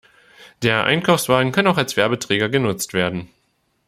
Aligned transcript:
Der 0.63 0.85
Einkaufswagen 0.85 1.51
kann 1.51 1.67
auch 1.67 1.77
als 1.77 1.95
Werbeträger 1.95 2.49
genutzt 2.49 2.95
werden. 2.95 3.29